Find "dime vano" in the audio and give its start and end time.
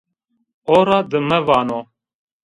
1.11-1.79